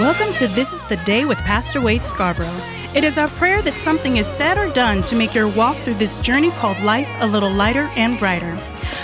[0.00, 2.48] Welcome to This is the Day with Pastor Wade Scarborough.
[2.94, 5.96] It is our prayer that something is said or done to make your walk through
[5.96, 8.58] this journey called life a little lighter and brighter.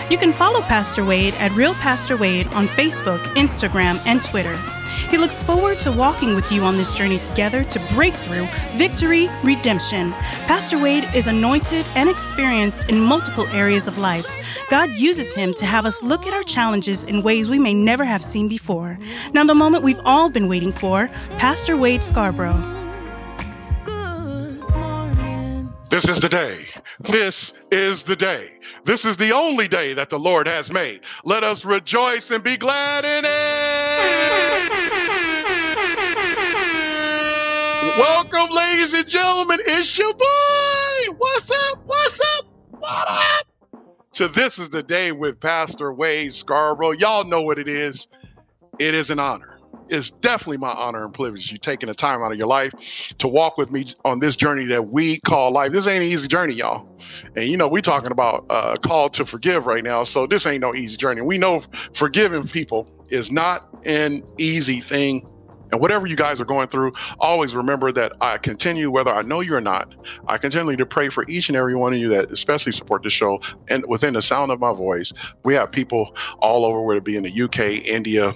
[0.09, 4.59] You can follow Pastor Wade at Real Pastor Wade on Facebook, Instagram, and Twitter.
[5.11, 10.13] He looks forward to walking with you on this journey together to breakthrough, victory, redemption.
[10.47, 14.27] Pastor Wade is anointed and experienced in multiple areas of life.
[14.71, 18.05] God uses him to have us look at our challenges in ways we may never
[18.05, 18.99] have seen before.
[19.33, 22.77] Now, the moment we've all been waiting for Pastor Wade Scarborough.
[25.91, 26.67] This is the day.
[27.01, 28.51] This is the day.
[28.85, 31.01] This is the only day that the Lord has made.
[31.25, 34.48] Let us rejoice and be glad in it.
[37.99, 39.59] Welcome, ladies and gentlemen.
[39.67, 41.15] It's your boy.
[41.17, 41.81] What's up?
[41.85, 42.45] What's up?
[42.71, 43.47] What up?
[44.13, 46.93] To This is the Day with Pastor Wade Scarborough.
[46.93, 48.07] Y'all know what it is.
[48.79, 52.33] It is an honor it's definitely my honor and privilege you taking the time out
[52.33, 52.73] of your life
[53.19, 55.73] to walk with me on this journey that we call life.
[55.73, 56.87] This ain't an easy journey, y'all.
[57.37, 60.05] And you know, we talking about uh, call to forgive right now.
[60.05, 61.23] So this ain't no easy journey.
[61.23, 61.63] We know
[61.95, 65.27] forgiving people is not an easy thing
[65.73, 69.41] and whatever you guys are going through, always remember that I continue, whether I know
[69.41, 69.95] you or not,
[70.27, 73.11] I continue to pray for each and every one of you that especially support the
[73.11, 73.41] show.
[73.69, 75.13] And within the sound of my voice,
[75.45, 78.35] we have people all over, whether it be in the UK, India,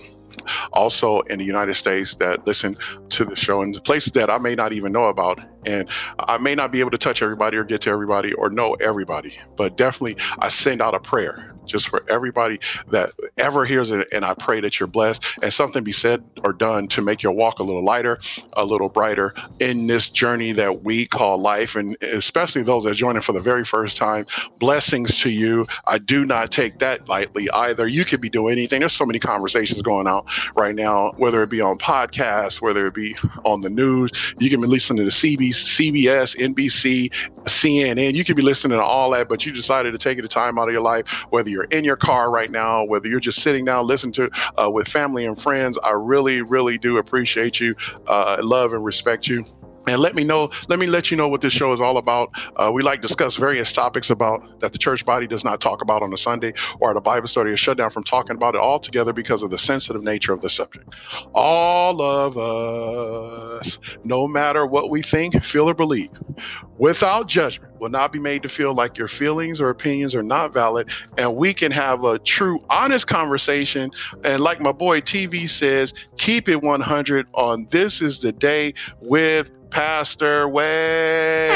[0.73, 2.77] also in the United States that listen
[3.11, 5.41] to the show and places that I may not even know about.
[5.67, 5.89] And
[6.19, 9.39] I may not be able to touch everybody or get to everybody or know everybody,
[9.57, 12.59] but definitely I send out a prayer just for everybody
[12.91, 14.09] that ever hears it.
[14.13, 17.33] And I pray that you're blessed and something be said or done to make your
[17.33, 18.21] walk a little lighter,
[18.55, 21.77] a little brighter in this journey that we call life.
[21.77, 24.27] And especially those that are joining for the very first time,
[24.59, 25.67] blessings to you.
[25.87, 27.87] I do not take that lightly either.
[27.87, 28.81] You could be doing anything.
[28.81, 30.25] There's so many conversations going on
[30.57, 34.11] right now, whether it be on podcasts, whether it be on the news.
[34.39, 37.13] You can be listening to CB, CBS, NBC,
[37.45, 38.15] CNN.
[38.15, 40.69] You could be listening to all that, but you decided to take the time out
[40.69, 43.86] of your life, whether you're in your car right now, whether you're just sitting down
[43.86, 44.30] listening to
[44.61, 47.74] uh, with family and friends, I really, really do appreciate you,
[48.07, 49.45] uh, love and respect you.
[49.89, 52.30] And let me know let me let you know what this show is all about.
[52.57, 56.02] Uh, we like discuss various topics about that the church body does not talk about
[56.02, 58.61] on a sunday or at a bible study or shut down from talking about it
[58.61, 60.89] altogether because of the sensitive nature of the subject.
[61.35, 66.11] All of us no matter what we think feel or believe
[66.79, 70.55] without judgment will not be made to feel like your feelings or opinions are not
[70.55, 70.89] valid
[71.19, 73.91] and we can have a true honest conversation
[74.23, 79.51] and like my boy tv says keep it 100 on this is the day with
[79.73, 81.51] Pastor Wade.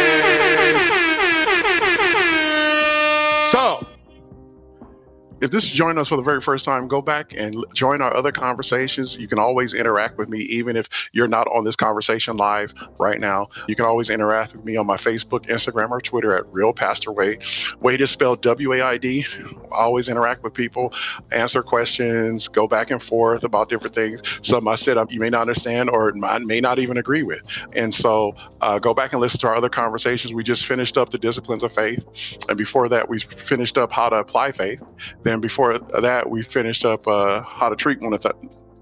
[5.40, 8.14] If this is joining us for the very first time, go back and join our
[8.14, 9.16] other conversations.
[9.16, 13.20] You can always interact with me, even if you're not on this conversation live right
[13.20, 13.48] now.
[13.68, 17.12] You can always interact with me on my Facebook, Instagram, or Twitter at Real Pastor
[17.12, 17.42] Wade.
[17.80, 19.26] Wade is spelled W A I D.
[19.72, 20.92] Always interact with people,
[21.32, 24.20] answer questions, go back and forth about different things.
[24.42, 27.40] Some I said you may not understand or may not even agree with.
[27.72, 30.32] And so uh, go back and listen to our other conversations.
[30.32, 32.04] We just finished up the disciplines of faith.
[32.48, 34.80] And before that, we finished up how to apply faith.
[35.26, 38.32] Then before that, we finished up uh, how to treat one another,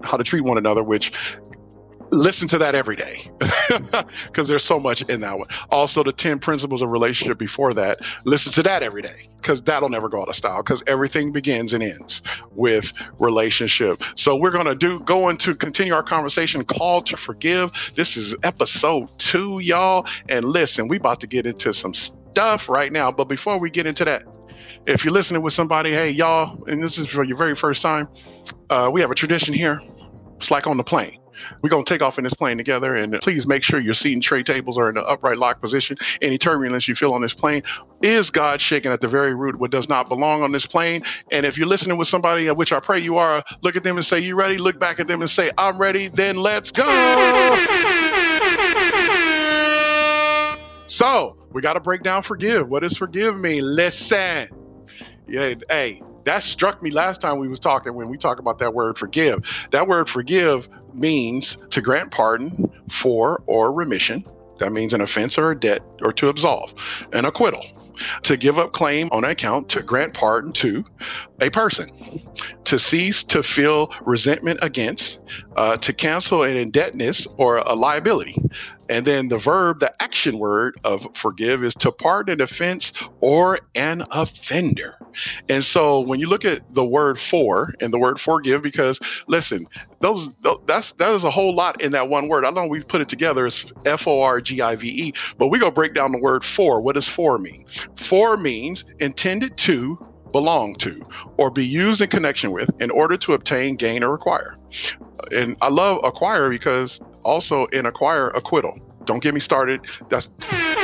[0.03, 1.11] how to treat one another, which
[2.11, 3.27] listen to that every day
[4.27, 5.47] because there's so much in that one.
[5.71, 9.89] Also, the 10 principles of relationship before that, listen to that every day because that'll
[9.89, 14.03] never go out of style because everything begins and ends with relationship.
[14.15, 17.71] So we're going to do go into continue our conversation call to forgive.
[17.95, 22.93] This is episode 2 y'all and listen, we about to get into some stuff right
[22.93, 24.25] now, but before we get into that,
[24.87, 28.07] if you're listening with somebody, hey, y'all, and this is for your very first time,
[28.69, 29.81] uh, we have a tradition here.
[30.37, 31.19] It's like on the plane.
[31.61, 34.13] We're going to take off in this plane together, and please make sure your seat
[34.13, 35.97] and tray tables are in the upright lock position.
[36.21, 37.61] Any turbulence you feel on this plane
[38.01, 41.03] is God shaking at the very root what does not belong on this plane.
[41.31, 44.05] And if you're listening with somebody, which I pray you are, look at them and
[44.05, 44.57] say, You ready?
[44.57, 46.07] Look back at them and say, I'm ready.
[46.07, 46.85] Then let's go.
[50.87, 52.69] so, we got to break down forgive.
[52.69, 53.61] What does forgive mean?
[53.75, 54.64] Listen.
[55.27, 58.73] Yeah, hey, that struck me last time we was talking when we talk about that
[58.73, 59.43] word forgive.
[59.71, 64.25] That word forgive means to grant pardon for or remission.
[64.59, 66.73] That means an offense or a debt or to absolve,
[67.13, 67.65] an acquittal
[68.23, 70.83] to give up claim on account, to grant pardon to,
[71.41, 71.91] a person,
[72.63, 75.19] to cease to feel resentment against,
[75.57, 78.37] uh, to cancel an indebtedness or a liability.
[78.87, 83.59] And then the verb, the action word of forgive is to pardon an offense or
[83.73, 84.95] an offender.
[85.49, 89.65] And so when you look at the word for and the word forgive, because listen,
[90.01, 90.29] those
[90.67, 92.45] that's that is a whole lot in that one word.
[92.45, 95.47] I know we've put it together as F O R G I V E, but
[95.47, 96.79] we're gonna break down the word for.
[96.79, 97.65] What does for mean?
[97.95, 99.97] For means intended to
[100.35, 101.01] belong to
[101.37, 104.57] or be used in connection with in order to obtain, gain, or acquire.
[105.31, 108.77] And I love acquire because also in acquire acquittal.
[109.05, 109.81] Don't get me started.
[110.09, 110.29] That's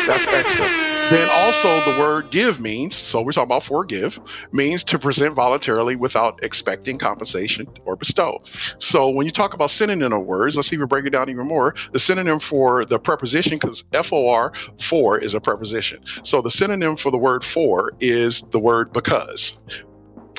[0.07, 0.91] that's excellent.
[1.11, 4.17] Then also the word give means, so we're talking about forgive,
[4.53, 8.41] means to present voluntarily without expecting compensation or bestow.
[8.79, 11.47] So when you talk about synonym words, let's see if we break it down even
[11.47, 11.75] more.
[11.91, 16.01] The synonym for the preposition, because F-O-R, for is a preposition.
[16.23, 19.57] So the synonym for the word for is the word because.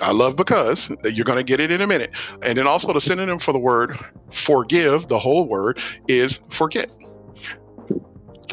[0.00, 2.12] I love because you're going to get it in a minute.
[2.40, 3.99] And then also the synonym for the word
[4.32, 6.90] forgive, the whole word, is forget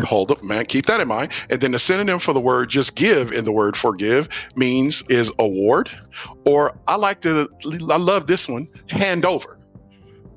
[0.06, 1.31] hold up, man, keep that in mind.
[1.50, 5.31] And then the synonym for the word just give in the word forgive means is
[5.40, 5.90] award,
[6.46, 9.57] or I like to, I love this one, hand over.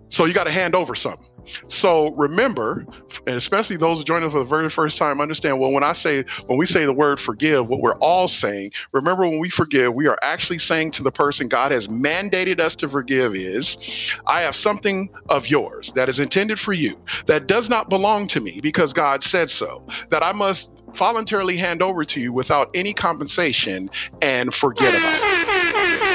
[0.08, 1.26] So you got to hand over something.
[1.68, 2.86] So remember,
[3.26, 6.24] and especially those joining us for the very first time, understand well, when I say,
[6.46, 10.06] when we say the word forgive, what we're all saying, remember when we forgive, we
[10.06, 13.76] are actually saying to the person God has mandated us to forgive is,
[14.26, 18.40] I have something of yours that is intended for you that does not belong to
[18.40, 22.92] me because God said so, that I must voluntarily hand over to you without any
[22.92, 23.90] compensation
[24.20, 26.11] and forget about it.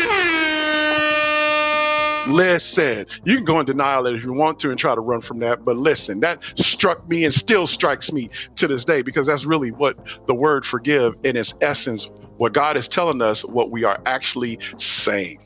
[2.28, 5.40] Listen, you can go in denial if you want to and try to run from
[5.40, 5.66] that.
[5.66, 9.72] But listen, that struck me and still strikes me to this day because that's really
[9.72, 9.98] what
[10.28, 12.08] the word forgive in its essence,
[12.38, 15.40] what God is telling us, what we are actually saying.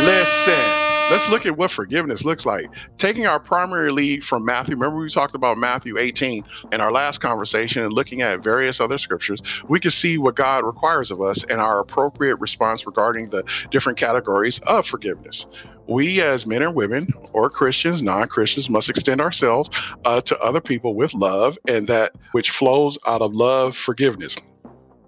[0.05, 0.78] Listen.
[1.11, 2.71] Let's look at what forgiveness looks like.
[2.99, 7.19] Taking our primary lead from Matthew, remember we talked about Matthew 18 in our last
[7.19, 11.45] conversation and looking at various other scriptures, we can see what God requires of us
[11.45, 15.47] and our appropriate response regarding the different categories of forgiveness.
[15.87, 19.71] We, as men and women, or Christians, non Christians, must extend ourselves
[20.05, 24.37] uh, to other people with love and that which flows out of love, forgiveness.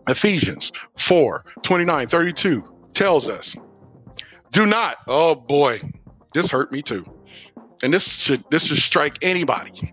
[0.08, 2.64] Ephesians 4 29 32
[2.94, 3.54] tells us
[4.52, 4.98] do not.
[5.06, 5.80] Oh boy,
[6.34, 7.04] this hurt me too.
[7.82, 9.92] And this should this should strike anybody.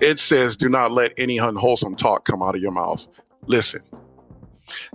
[0.00, 3.06] It says, do not let any unwholesome talk come out of your mouth.
[3.46, 3.80] Listen.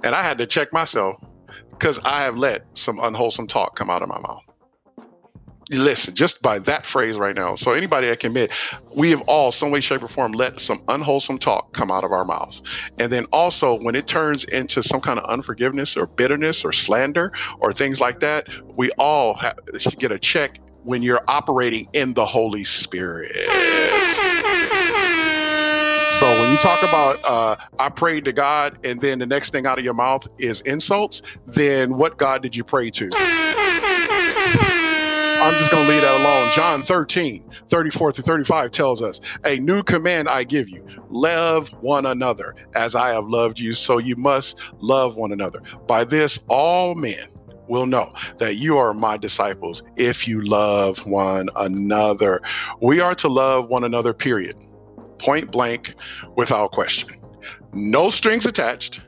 [0.04, 1.24] And I had to check myself
[1.72, 4.44] because I have let some unwholesome talk come out of my mouth.
[5.70, 7.56] Listen, just by that phrase right now.
[7.56, 8.52] So anybody that can admit,
[8.94, 12.12] we have all, some way, shape, or form, let some unwholesome talk come out of
[12.12, 12.62] our mouths.
[13.00, 17.32] And then also, when it turns into some kind of unforgiveness or bitterness or slander
[17.60, 22.14] or things like that, we all have, should get a check when you're operating in
[22.16, 23.32] the Holy Spirit.
[26.22, 29.66] So when you talk about uh, I prayed to God and then the next thing
[29.66, 33.10] out of your mouth is insults, then what God did you pray to?
[35.42, 36.52] I'm just going to leave that alone.
[36.54, 42.06] John 13, 34 to 35 tells us, A new command I give you love one
[42.06, 45.64] another as I have loved you, so you must love one another.
[45.88, 47.30] By this, all men
[47.68, 52.42] will know that you are my disciples if you love one another.
[52.80, 54.56] We are to love one another, period.
[55.22, 55.94] Point blank,
[56.36, 57.10] without question.
[57.74, 59.00] No strings attached.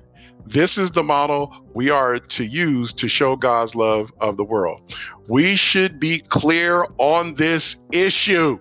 [0.45, 4.95] This is the model we are to use to show God's love of the world.
[5.27, 8.59] We should be clear on this issue,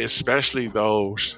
[0.00, 1.36] especially those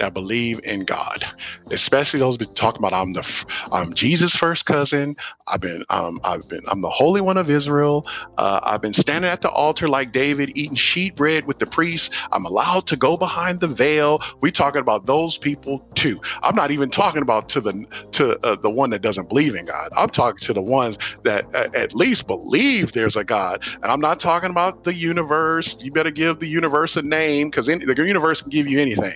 [0.00, 1.24] that believe in God,
[1.72, 3.24] especially those talking about I'm the
[3.72, 5.16] I'm Jesus' first cousin.
[5.48, 8.06] I've been um, I've been I'm the Holy One of Israel.
[8.38, 12.10] Uh, I've been standing at the altar like David, eating sheet bread with the priests.
[12.32, 14.20] I'm allowed to go behind the veil.
[14.42, 16.20] We talking about those people too.
[16.42, 19.66] I'm not even talking about to the to uh, the one that doesn't believe in
[19.66, 19.90] God.
[19.96, 23.62] I'm talking to the ones that uh, at least believe there's a God.
[23.82, 25.76] And I'm not talking about the universe.
[25.80, 29.14] You better give the universe a name because the universe can give you anything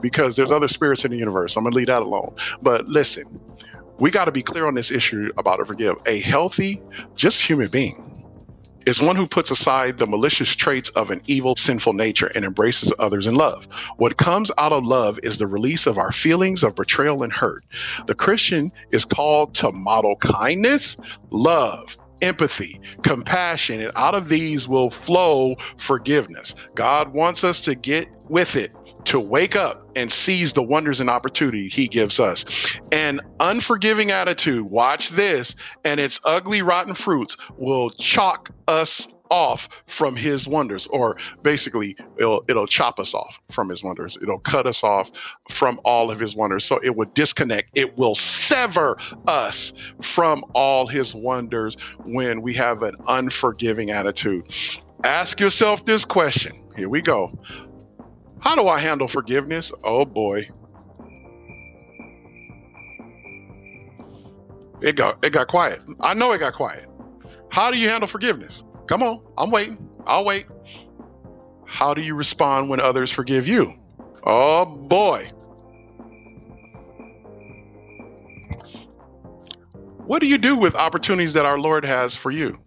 [0.00, 1.56] because because there's other spirits in the universe.
[1.56, 2.32] I'm going to leave that alone.
[2.62, 3.40] But listen,
[3.98, 5.96] we got to be clear on this issue about to forgive.
[6.06, 6.80] A healthy,
[7.16, 8.08] just human being
[8.86, 12.92] is one who puts aside the malicious traits of an evil, sinful nature and embraces
[13.00, 13.66] others in love.
[13.96, 17.64] What comes out of love is the release of our feelings of betrayal and hurt.
[18.06, 20.96] The Christian is called to model kindness,
[21.30, 26.54] love, empathy, compassion, and out of these will flow forgiveness.
[26.76, 28.72] God wants us to get with it
[29.04, 32.44] to wake up and seize the wonders and opportunity he gives us.
[32.92, 35.54] An unforgiving attitude, watch this,
[35.84, 42.44] and its ugly, rotten fruits will chalk us off from his wonders or basically it'll
[42.48, 44.18] it'll chop us off from his wonders.
[44.22, 45.10] It'll cut us off
[45.50, 46.66] from all of his wonders.
[46.66, 47.70] So it will disconnect.
[47.74, 54.44] It will sever us from all his wonders when we have an unforgiving attitude.
[55.02, 56.62] Ask yourself this question.
[56.76, 57.32] Here we go
[58.42, 59.72] how do I handle forgiveness?
[59.84, 60.48] Oh boy.
[64.80, 65.80] It got it got quiet.
[66.00, 66.88] I know it got quiet.
[67.50, 68.64] How do you handle forgiveness?
[68.88, 69.78] Come on, I'm waiting.
[70.06, 70.46] I'll wait.
[71.66, 73.74] How do you respond when others forgive you?
[74.24, 75.30] Oh boy.
[80.04, 82.58] What do you do with opportunities that our Lord has for you?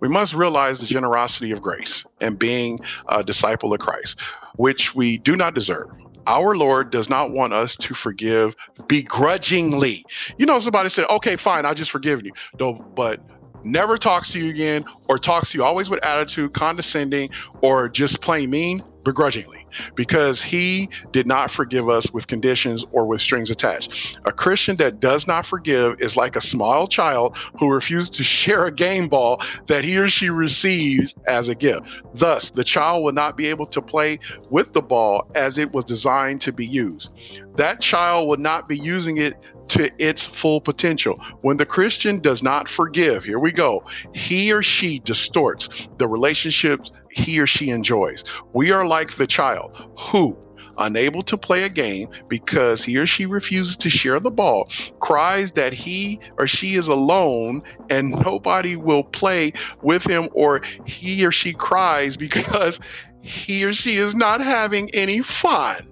[0.00, 4.18] We must realize the generosity of grace and being a disciple of Christ
[4.56, 5.90] which we do not deserve.
[6.26, 8.54] Our Lord does not want us to forgive
[8.86, 10.04] begrudgingly.
[10.38, 12.32] You know, somebody said, okay, fine, I'll just forgive you.
[12.60, 13.20] No, but
[13.64, 18.20] never talks to you again or talks to you always with attitude, condescending, or just
[18.20, 24.18] plain mean, begrudgingly because he did not forgive us with conditions or with strings attached.
[24.24, 28.66] A Christian that does not forgive is like a small child who refuses to share
[28.66, 31.86] a game ball that he or she receives as a gift.
[32.14, 34.18] Thus, the child will not be able to play
[34.50, 37.10] with the ball as it was designed to be used.
[37.56, 39.34] That child will not be using it
[39.68, 41.18] to its full potential.
[41.42, 45.68] When the Christian does not forgive, here we go, he or she distorts
[45.98, 48.24] the relationships he or she enjoys.
[48.52, 50.36] We are like the child who,
[50.78, 55.52] unable to play a game because he or she refuses to share the ball, cries
[55.52, 59.52] that he or she is alone and nobody will play
[59.82, 62.80] with him, or he or she cries because
[63.22, 65.86] he or she is not having any fun.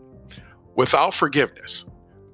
[0.76, 1.84] Without forgiveness,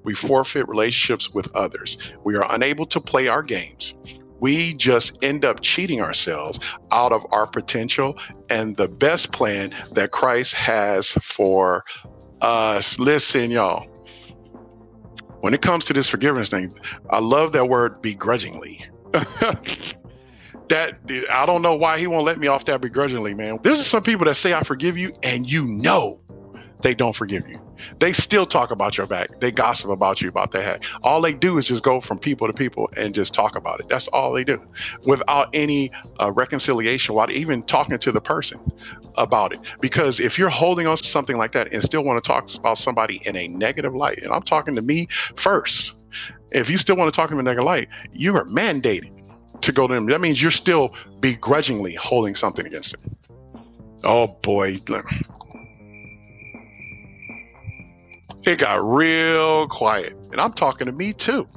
[0.03, 1.97] we forfeit relationships with others.
[2.23, 3.93] We are unable to play our games
[4.39, 6.59] we just end up cheating ourselves
[6.91, 8.17] out of our potential
[8.49, 11.83] and the best plan that Christ has for
[12.41, 12.99] us.
[12.99, 13.87] Listen, y'all.
[15.41, 16.73] When it comes to this forgiveness thing,
[17.09, 18.85] I love that word begrudgingly.
[20.69, 20.99] that
[21.31, 23.59] I don't know why he won't let me off that begrudgingly, man.
[23.61, 26.19] There's some people that say I forgive you and you know
[26.81, 27.59] they don't forgive you.
[27.99, 29.39] They still talk about your back.
[29.39, 30.83] They gossip about you about their that.
[31.03, 33.89] All they do is just go from people to people and just talk about it.
[33.89, 34.61] That's all they do
[35.03, 38.59] without any uh, reconciliation, without even talking to the person
[39.15, 39.59] about it.
[39.79, 42.77] Because if you're holding on to something like that and still want to talk about
[42.77, 45.93] somebody in a negative light, and I'm talking to me first,
[46.51, 49.11] if you still want to talk to them in a negative light, you are mandated
[49.61, 50.05] to go to them.
[50.07, 53.15] That means you're still begrudgingly holding something against them.
[54.03, 54.77] Oh boy,
[58.47, 60.13] it got real quiet.
[60.31, 61.47] And I'm talking to me too.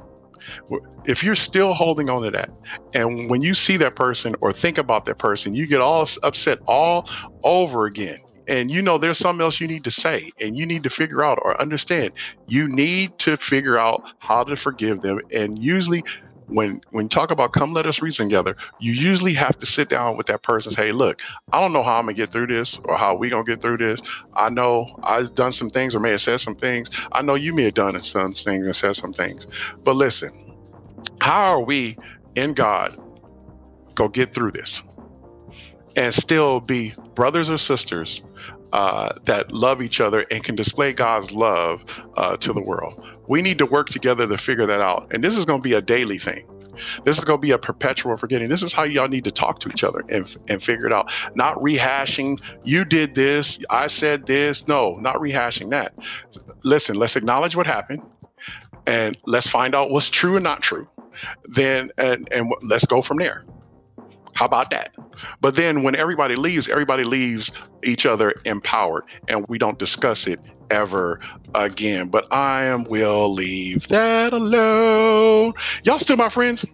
[1.04, 2.50] If you're still holding on to that,
[2.94, 6.58] and when you see that person or think about that person, you get all upset
[6.66, 7.08] all
[7.44, 8.18] over again.
[8.48, 11.22] And you know, there's something else you need to say, and you need to figure
[11.22, 12.12] out or understand.
[12.48, 15.20] You need to figure out how to forgive them.
[15.32, 16.02] And usually,
[16.50, 19.88] when when you talk about come let us reason together, you usually have to sit
[19.88, 21.20] down with that person say, hey, look,
[21.52, 23.78] I don't know how I'm gonna get through this or how we gonna get through
[23.78, 24.00] this.
[24.34, 26.90] I know I've done some things or may have said some things.
[27.12, 29.46] I know you may have done some things and said some things.
[29.84, 30.32] But listen,
[31.20, 31.98] how are we
[32.34, 32.96] in God
[33.94, 34.82] go get through this
[35.96, 38.22] and still be brothers or sisters
[38.72, 41.84] uh, that love each other and can display God's love
[42.16, 42.94] uh, to the world.
[43.30, 45.06] We need to work together to figure that out.
[45.12, 46.44] And this is going to be a daily thing.
[47.04, 48.48] This is going to be a perpetual forgetting.
[48.48, 51.12] This is how y'all need to talk to each other and, and figure it out.
[51.36, 54.66] Not rehashing, you did this, I said this.
[54.66, 55.94] No, not rehashing that.
[56.64, 58.02] Listen, let's acknowledge what happened
[58.88, 60.88] and let's find out what's true and not true.
[61.44, 63.44] Then, and, and let's go from there.
[64.40, 64.94] How about that?
[65.42, 67.52] But then when everybody leaves, everybody leaves
[67.84, 71.20] each other empowered and we don't discuss it ever
[71.54, 72.08] again.
[72.08, 75.52] But I am will leave that alone.
[75.82, 76.64] Y'all still my friends?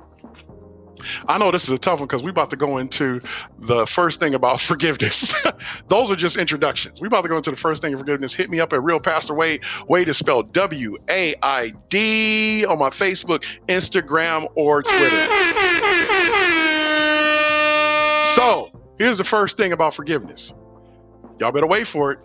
[1.26, 3.20] I know this is a tough one because we're about to go into
[3.58, 5.34] the first thing about forgiveness.
[5.88, 7.00] Those are just introductions.
[7.00, 8.32] We're about to go into the first thing of forgiveness.
[8.32, 9.62] Hit me up at Real Pastor Wade.
[9.88, 16.45] Wade is spelled W A I D on my Facebook, Instagram, or Twitter.
[18.36, 20.52] So here's the first thing about forgiveness.
[21.40, 22.18] Y'all better wait for it.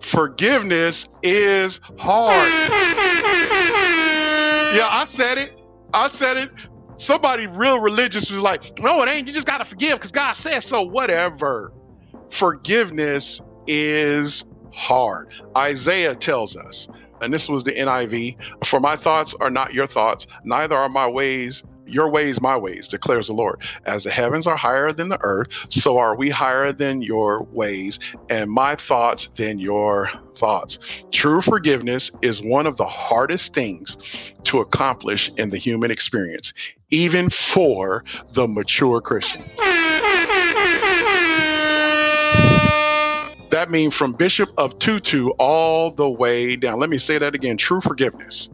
[0.00, 2.52] Forgiveness is hard.
[4.76, 5.58] Yeah, I said it.
[5.92, 6.50] I said it
[6.98, 9.26] somebody real religious was like, no, it ain't.
[9.26, 10.82] You just got to forgive because God says so.
[10.82, 11.72] Whatever.
[12.30, 15.32] Forgiveness is hard.
[15.56, 16.88] Isaiah tells us,
[17.20, 21.08] and this was the NIV For my thoughts are not your thoughts, neither are my
[21.08, 23.62] ways your ways, my ways, declares the Lord.
[23.84, 27.98] As the heavens are higher than the earth, so are we higher than your ways,
[28.28, 30.78] and my thoughts than your thoughts.
[31.12, 33.96] True forgiveness is one of the hardest things
[34.44, 36.52] to accomplish in the human experience,
[36.90, 39.44] even for the mature Christian.
[43.50, 46.78] That means from Bishop of Tutu all the way down.
[46.78, 47.56] Let me say that again.
[47.56, 48.50] True forgiveness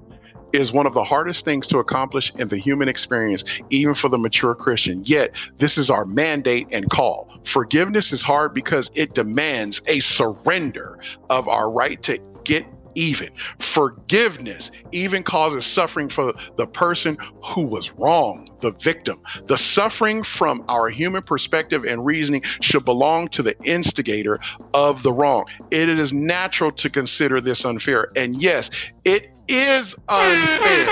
[0.52, 4.18] is one of the hardest things to accomplish in the human experience, even for the
[4.18, 5.02] mature Christian.
[5.04, 7.28] Yet, this is our mandate and call.
[7.44, 10.98] Forgiveness is hard because it demands a surrender
[11.30, 13.30] of our right to get even.
[13.58, 19.20] Forgiveness even causes suffering for the person who was wrong, the victim.
[19.46, 24.40] The suffering from our human perspective and reasoning should belong to the instigator
[24.74, 25.44] of the wrong.
[25.70, 28.10] It is natural to consider this unfair.
[28.16, 28.70] And yes,
[29.04, 30.86] it is unfair.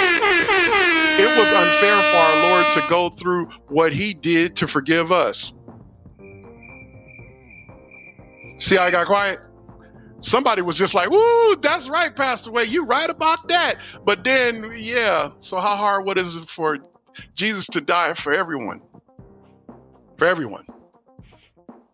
[1.21, 5.53] It was unfair for our Lord to go through what he did to forgive us.
[8.59, 9.41] See how I got quiet?
[10.23, 12.69] Somebody was just like, "Woo, that's right, Pastor Wade.
[12.69, 15.31] You right about that." But then, yeah.
[15.41, 16.79] So how hard what is it for
[17.35, 18.81] Jesus to die for everyone?
[20.19, 20.67] For everyone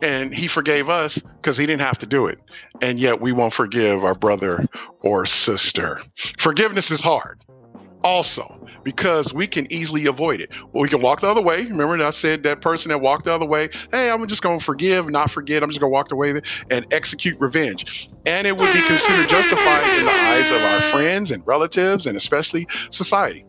[0.03, 2.39] and he forgave us because he didn't have to do it.
[2.83, 4.67] And yet we won't forgive our brother
[5.01, 6.03] or sister.
[6.39, 7.41] Forgiveness is hard
[8.07, 10.51] also because we can easily avoid it.
[10.73, 11.65] We can walk the other way.
[11.65, 14.65] Remember, I said that person that walked the other way, hey, I'm just going to
[14.65, 15.63] forgive, not forget.
[15.63, 18.09] I'm just going to walk away and execute revenge.
[18.25, 22.17] And it would be considered justified in the eyes of our friends and relatives and
[22.17, 23.45] especially society.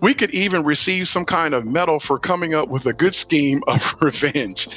[0.00, 3.62] We could even receive some kind of medal for coming up with a good scheme
[3.66, 4.68] of revenge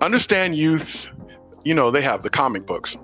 [0.00, 1.08] understand youth,
[1.64, 2.96] you know, they have the comic books.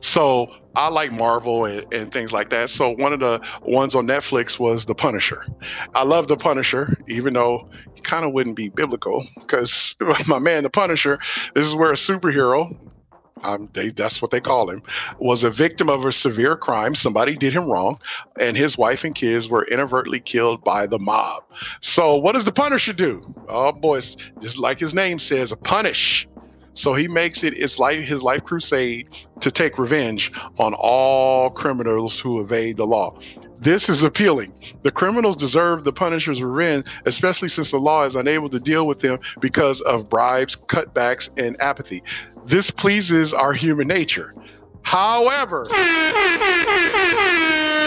[0.00, 0.48] So
[0.78, 2.70] I like Marvel and, and, things like that.
[2.70, 5.44] So one of the ones on Netflix was The Punisher.
[5.96, 9.96] I love The Punisher, even though he kind of wouldn't be biblical because
[10.28, 11.18] my man, The Punisher,
[11.56, 12.76] this is where a superhero,
[13.42, 14.84] um, they, that's what they call him,
[15.18, 16.94] was a victim of a severe crime.
[16.94, 17.98] Somebody did him wrong,
[18.38, 21.42] and his wife and kids were inadvertently killed by the mob.
[21.80, 23.34] So, what does the Punisher do?
[23.48, 24.00] Oh, boy,
[24.40, 26.28] just like his name says, punish.
[26.74, 29.08] So he makes it its life his life crusade
[29.40, 33.18] to take revenge on all criminals who evade the law.
[33.60, 34.52] This is appealing.
[34.82, 39.00] The criminals deserve the Punisher's revenge, especially since the law is unable to deal with
[39.00, 42.04] them because of bribes, cutbacks, and apathy.
[42.46, 44.32] This pleases our human nature.
[44.82, 45.66] However,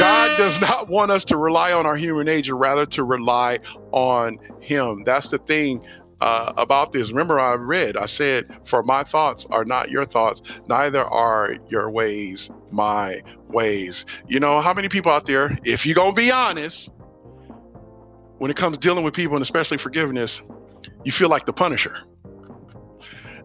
[0.02, 3.60] God does not want us to rely on our human nature, rather to rely
[3.92, 5.04] on Him.
[5.06, 5.82] That's the thing
[6.22, 7.10] uh, about this.
[7.10, 11.90] Remember, I read, I said, For my thoughts are not your thoughts, neither are your
[11.90, 14.06] ways my ways.
[14.28, 16.90] You know, how many people out there, if you're going to be honest,
[18.38, 20.42] when it comes dealing with people and especially forgiveness,
[21.04, 21.98] you feel like the punisher.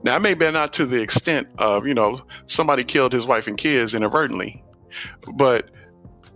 [0.02, 3.94] Now, maybe not to the extent of, you know, somebody killed his wife and kids
[3.94, 4.62] inadvertently,
[5.34, 5.70] but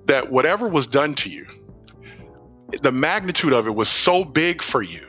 [0.06, 1.46] that whatever was done to you,
[2.82, 5.06] the magnitude of it was so big for you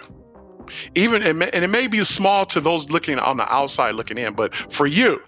[0.95, 4.55] even and it may be small to those looking on the outside looking in, but
[4.71, 5.21] for you,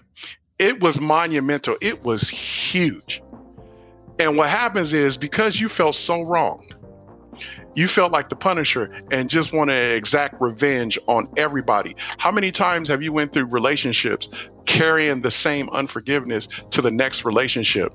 [0.58, 1.76] it was monumental.
[1.80, 3.22] It was huge.
[4.18, 6.68] And what happens is because you felt so wrong,
[7.74, 11.96] you felt like the punisher and just want to exact revenge on everybody.
[12.18, 14.28] How many times have you went through relationships
[14.66, 17.92] carrying the same unforgiveness to the next relationship?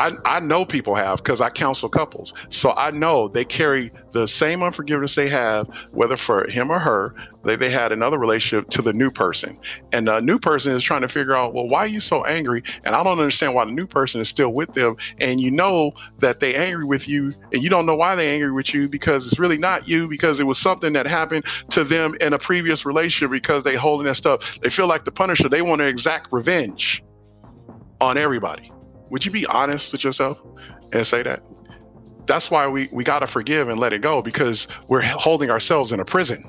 [0.00, 2.32] I, I know people have because I counsel couples.
[2.48, 7.14] So I know they carry the same unforgiveness they have, whether for him or her,
[7.44, 9.58] they, they had another relationship to the new person.
[9.92, 12.62] And the new person is trying to figure out, well, why are you so angry?
[12.84, 14.96] And I don't understand why the new person is still with them.
[15.18, 18.52] And you know that they angry with you and you don't know why they angry
[18.52, 22.14] with you because it's really not you because it was something that happened to them
[22.22, 24.60] in a previous relationship because they holding that stuff.
[24.60, 25.50] They feel like the punisher.
[25.50, 27.04] They want to exact revenge
[28.00, 28.72] on everybody.
[29.10, 30.38] Would you be honest with yourself
[30.92, 31.42] and say that?
[32.30, 35.90] that's why we, we got to forgive and let it go because we're holding ourselves
[35.90, 36.48] in a prison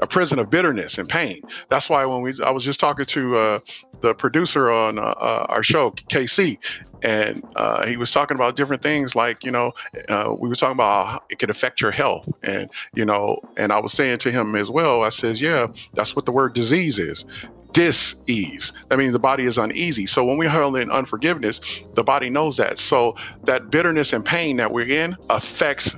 [0.00, 1.40] a prison of bitterness and pain.
[1.68, 3.58] That's why when we, I was just talking to uh,
[4.00, 6.58] the producer on uh, uh our show, KC,
[7.02, 9.72] and uh, he was talking about different things like, you know,
[10.08, 12.28] uh, we were talking about how it could affect your health.
[12.42, 16.16] And, you know, and I was saying to him as well, I says, yeah, that's
[16.16, 17.24] what the word disease is
[17.74, 18.72] dis-ease.
[18.88, 20.06] That means the body is uneasy.
[20.06, 21.60] So when we hold in unforgiveness,
[21.94, 22.78] the body knows that.
[22.78, 25.94] So that bitterness and pain that we're in affects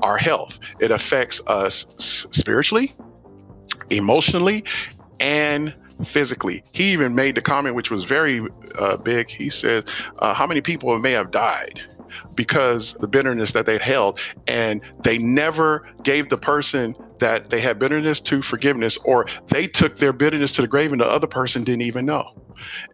[0.00, 0.58] our health.
[0.80, 2.94] It affects us spiritually,
[3.90, 4.64] emotionally
[5.20, 5.72] and
[6.06, 6.64] physically.
[6.72, 9.30] He even made the comment, which was very uh, big.
[9.30, 9.88] He said,
[10.18, 11.80] uh, How many people may have died?
[12.34, 17.78] Because the bitterness that they held, and they never gave the person that they had
[17.78, 21.64] bitterness to forgiveness, or they took their bitterness to the grave and the other person
[21.64, 22.32] didn't even know.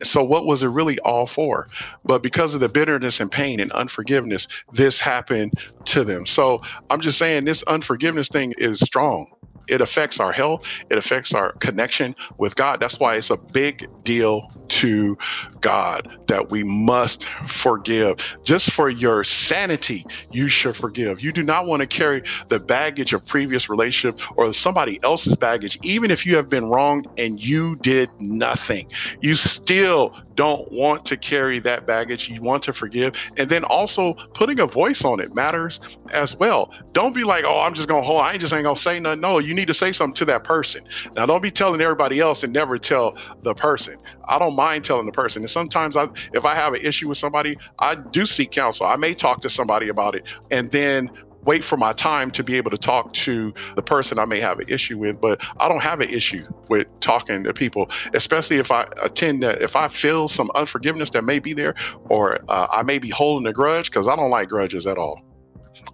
[0.02, 1.66] So, what was it really all for?
[2.04, 5.54] But because of the bitterness and pain and unforgiveness, this happened
[5.86, 6.26] to them.
[6.26, 9.26] So, I'm just saying this unforgiveness thing is strong
[9.68, 13.88] it affects our health it affects our connection with god that's why it's a big
[14.04, 15.16] deal to
[15.60, 21.66] god that we must forgive just for your sanity you should forgive you do not
[21.66, 26.36] want to carry the baggage of previous relationship or somebody else's baggage even if you
[26.36, 28.88] have been wronged and you did nothing
[29.20, 32.28] you still don't want to carry that baggage.
[32.28, 33.14] You want to forgive.
[33.36, 35.80] And then also putting a voice on it matters
[36.12, 36.70] as well.
[36.92, 39.00] Don't be like, oh, I'm just going to hold, I just ain't going to say
[39.00, 39.20] nothing.
[39.20, 40.84] No, you need to say something to that person.
[41.16, 43.96] Now, don't be telling everybody else and never tell the person.
[44.26, 45.42] I don't mind telling the person.
[45.42, 48.86] And sometimes I, if I have an issue with somebody, I do seek counsel.
[48.86, 51.10] I may talk to somebody about it and then
[51.46, 54.58] wait for my time to be able to talk to the person I may have
[54.58, 55.20] an issue with.
[55.20, 59.62] But I don't have an issue with talking to people, especially if I attend that,
[59.62, 61.74] if I feel some unforgiveness that may be there,
[62.08, 65.20] or uh, I may be holding a grudge, because I don't like grudges at all.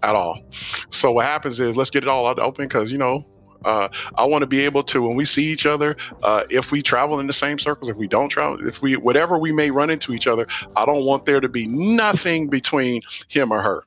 [0.03, 0.43] At all.
[0.91, 3.25] So what happens is let's get it all out open because, you know,
[3.65, 6.83] uh, I want to be able to, when we see each other, uh, if we
[6.83, 9.91] travel in the same circles, if we don't travel, if we, whatever we may run
[9.91, 10.47] into each other,
[10.77, 13.85] I don't want there to be nothing between him or her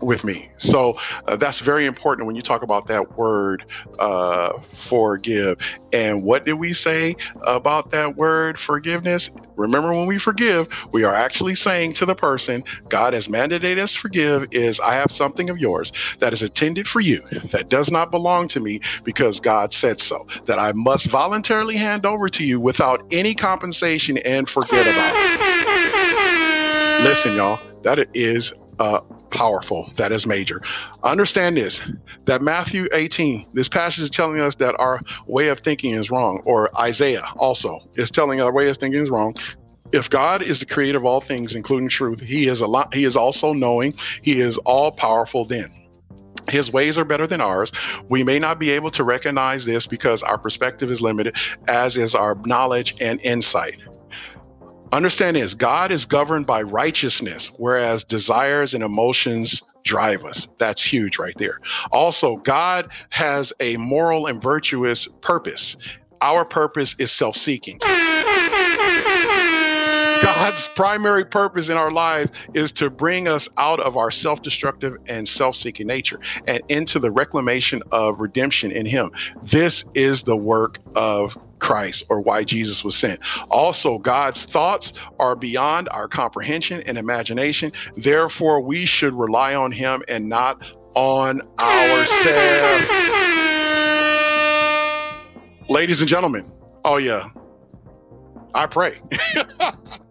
[0.00, 0.48] with me.
[0.58, 0.96] So
[1.26, 3.64] uh, that's very important when you talk about that word
[3.98, 5.58] uh, forgive.
[5.92, 9.30] And what did we say about that word forgiveness?
[9.56, 13.94] Remember, when we forgive, we are actually saying to the person, God has mandated us
[13.94, 17.22] forgive, is I have something of yours that is intended for you
[17.52, 22.04] that does not belong to me because God said so, that I must voluntarily hand
[22.04, 27.02] over to you without any compensation and forget about it.
[27.02, 29.92] Listen, y'all, that is uh, powerful.
[29.96, 30.60] That is major.
[31.02, 31.80] Understand this
[32.26, 36.42] that Matthew 18, this passage is telling us that our way of thinking is wrong,
[36.44, 39.34] or Isaiah also is telling our way of thinking is wrong.
[39.92, 43.04] If God is the creator of all things, including truth, He is a lot, He
[43.04, 45.72] is also knowing, He is all powerful then.
[46.48, 47.72] His ways are better than ours.
[48.08, 51.36] We may not be able to recognize this because our perspective is limited,
[51.66, 53.76] as is our knowledge and insight.
[54.92, 60.48] Understand this God is governed by righteousness, whereas desires and emotions drive us.
[60.58, 61.60] That's huge right there.
[61.92, 65.76] Also, God has a moral and virtuous purpose.
[66.20, 67.78] Our purpose is self seeking.
[70.36, 74.98] God's primary purpose in our lives is to bring us out of our self destructive
[75.06, 79.12] and self seeking nature and into the reclamation of redemption in Him.
[79.42, 83.18] This is the work of Christ or why Jesus was sent.
[83.50, 87.72] Also, God's thoughts are beyond our comprehension and imagination.
[87.96, 92.86] Therefore, we should rely on Him and not on ourselves.
[95.70, 96.52] Ladies and gentlemen,
[96.84, 97.30] oh, yeah,
[98.54, 99.00] I pray.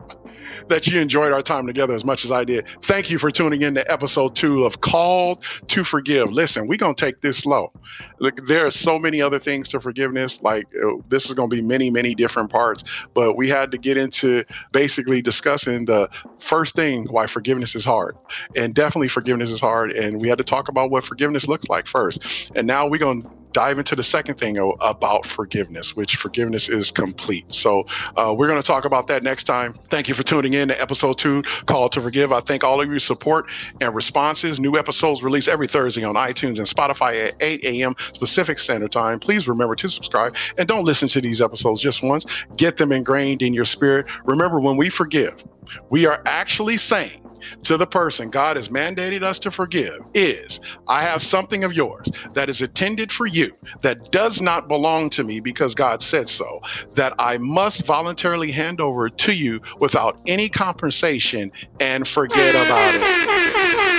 [0.69, 2.65] that you enjoyed our time together as much as I did.
[2.83, 6.31] Thank you for tuning in to episode two of Called to Forgive.
[6.31, 7.71] Listen, we're going to take this slow.
[8.19, 10.41] Look, there are so many other things to forgiveness.
[10.41, 13.77] Like uh, this is going to be many, many different parts, but we had to
[13.77, 18.15] get into basically discussing the first thing why forgiveness is hard.
[18.55, 19.91] And definitely forgiveness is hard.
[19.91, 22.21] And we had to talk about what forgiveness looks like first.
[22.55, 26.91] And now we're going to dive into the second thing about forgiveness, which forgiveness is
[26.91, 27.45] complete.
[27.53, 27.85] So
[28.17, 29.79] uh, we're going to talk about that next time.
[29.89, 32.33] Thank you for tuning in to episode two, Call to Forgive.
[32.33, 33.45] I thank all of your support
[33.79, 34.59] and responses.
[34.59, 37.95] New episodes released every Thursday on iTunes and Spotify at 8 a.m.
[38.19, 39.21] Pacific Standard Time.
[39.21, 42.25] Please remember to subscribe and don't listen to these episodes just once.
[42.57, 44.05] Get them ingrained in your spirit.
[44.25, 45.41] Remember, when we forgive,
[45.89, 47.24] we are actually saying,
[47.63, 52.08] to the person God has mandated us to forgive is I have something of yours
[52.34, 56.62] that is intended for you that does not belong to me because God said so,
[56.95, 63.94] that I must voluntarily hand over to you without any compensation and forget about it.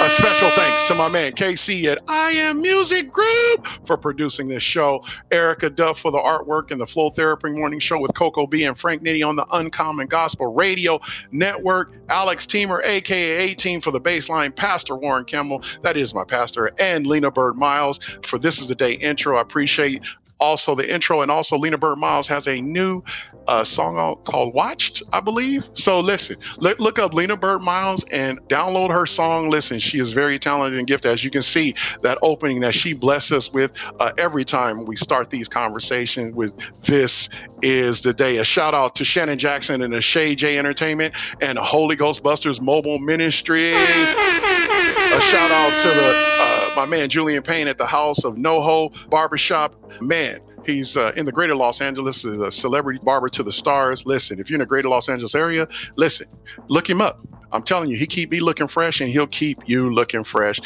[0.00, 4.62] A special thanks to my man KC at I Am Music Group for producing this
[4.62, 5.04] show.
[5.32, 8.78] Erica Duff for the artwork and the Flow Therapy Morning Show with Coco B and
[8.78, 11.00] Frank Nitty on the Uncommon Gospel Radio
[11.32, 11.90] Network.
[12.10, 14.54] Alex Teamer, aka A Team, for the baseline.
[14.54, 18.76] Pastor Warren Kimmel, that is my pastor, and Lena Bird Miles for This is the
[18.76, 19.36] Day intro.
[19.36, 20.02] I appreciate
[20.40, 23.02] also the intro, and also Lena Bird Miles has a new
[23.46, 25.64] uh, song called "Watched," I believe.
[25.74, 29.50] So listen, look, look up Lena Bird Miles and download her song.
[29.50, 32.92] Listen, she is very talented and gifted, as you can see that opening that she
[32.92, 36.34] blesses us with uh, every time we start these conversations.
[36.34, 37.28] With this
[37.62, 38.38] is the day.
[38.38, 42.98] A shout out to Shannon Jackson and the Shay J Entertainment and Holy Ghostbusters Mobile
[42.98, 43.72] Ministry.
[43.74, 46.47] A shout out to the uh,
[46.78, 49.74] my man Julian Payne at the House of NoHo Barbershop.
[50.00, 54.06] Man, He's uh, in the greater Los Angeles, a celebrity barber to the stars.
[54.06, 56.28] Listen, if you're in the greater Los Angeles area, listen,
[56.68, 57.26] look him up.
[57.52, 60.60] I'm telling you, he keep me looking fresh and he'll keep you looking fresh.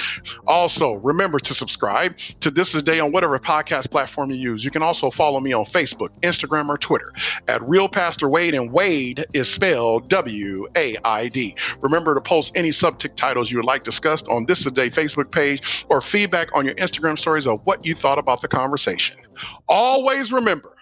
[0.46, 4.64] Also, remember to subscribe to This is the Day on whatever podcast platform you use.
[4.64, 7.12] You can also follow me on Facebook, Instagram, or Twitter
[7.48, 11.54] at Real Pastor Wade, and Wade is spelled W A I D.
[11.80, 14.90] Remember to post any subject titles you would like discussed on This is the Day
[14.90, 19.16] Facebook page or feedback on your Instagram stories of what you thought about the conversation.
[19.68, 20.76] Always remember,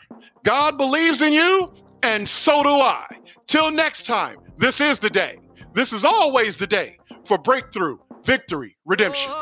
[0.44, 3.06] God believes in you, and so do I.
[3.46, 5.38] Till next time, this is the day
[5.74, 9.32] this is always the day for breakthrough, victory, redemption.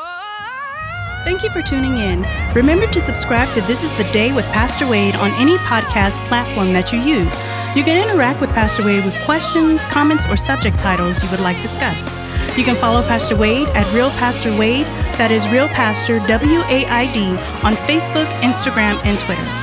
[1.23, 2.25] Thank you for tuning in.
[2.55, 6.71] Remember to subscribe to This is the Day with Pastor Wade on any podcast platform
[6.73, 7.33] that you use.
[7.75, 11.61] You can interact with Pastor Wade with questions, comments, or subject titles you would like
[11.61, 12.09] discussed.
[12.57, 14.85] You can follow Pastor Wade at Real Pastor Wade,
[15.19, 17.27] that is Real Pastor W A I D,
[17.63, 19.58] on Facebook, Instagram, and Twitter.